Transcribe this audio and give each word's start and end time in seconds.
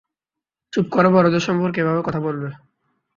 চুপ 0.73 0.85
কর 0.91 1.05
বড়দের 1.09 1.43
সম্পর্কে 1.47 1.79
এভাবে 1.81 2.01
কথা 2.01 2.19
বে? 2.19 2.49